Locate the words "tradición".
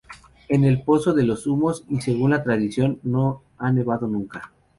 2.43-2.99